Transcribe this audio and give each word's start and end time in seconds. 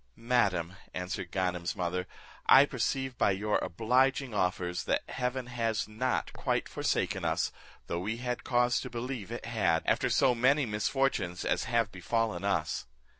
"Madam," 0.15 0.73
answered 0.95 1.29
Ganem's 1.29 1.75
mother, 1.75 2.07
"I 2.47 2.65
perceive 2.65 3.19
by 3.19 3.29
your 3.29 3.59
obliging 3.59 4.33
offers, 4.33 4.85
that 4.85 5.03
Heaven 5.07 5.45
has 5.45 5.87
not 5.87 6.33
quite 6.33 6.67
forsaken 6.67 7.23
us, 7.23 7.51
though 7.85 7.99
we 7.99 8.17
had 8.17 8.43
cause 8.43 8.79
to 8.79 8.89
believe 8.89 9.31
it 9.31 9.45
had, 9.45 9.83
after 9.85 10.09
so 10.09 10.33
many 10.33 10.65
misfortunes 10.65 11.45
as 11.45 11.65
have 11.65 11.91
befallen 11.91 12.43
us." 12.43 12.87